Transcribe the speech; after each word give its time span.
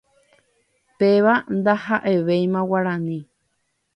Péva 0.97 1.33
ndahaʼevéima 1.57 2.61
Guarani. 2.69 3.19